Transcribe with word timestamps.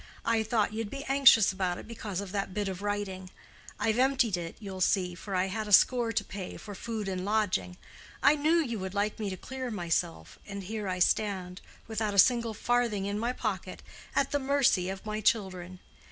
I 0.25 0.41
thought 0.41 0.73
you'd 0.73 0.89
be 0.89 1.03
anxious 1.03 1.51
about 1.51 1.77
it 1.77 1.87
because 1.87 2.21
of 2.21 2.31
that 2.31 2.55
bit 2.55 2.67
of 2.67 2.81
writing. 2.81 3.29
I've 3.79 3.99
emptied 3.99 4.35
it, 4.35 4.55
you'll 4.59 4.81
see, 4.81 5.13
for 5.13 5.35
I 5.35 5.45
had 5.45 5.67
a 5.67 5.71
score 5.71 6.11
to 6.11 6.23
pay 6.23 6.57
for 6.57 6.73
food 6.73 7.07
and 7.07 7.23
lodging. 7.23 7.77
I 8.23 8.35
knew 8.35 8.55
you 8.55 8.79
would 8.79 8.95
like 8.95 9.19
me 9.19 9.29
to 9.29 9.37
clear 9.37 9.69
myself, 9.69 10.39
and 10.47 10.63
here 10.63 10.87
I 10.89 10.97
stand—without 10.97 12.15
a 12.15 12.17
single 12.17 12.55
farthing 12.55 13.05
in 13.05 13.19
my 13.19 13.31
pocket—at 13.31 14.31
the 14.31 14.39
mercy 14.39 14.89
of 14.89 15.05
my 15.05 15.21
children. 15.21 15.77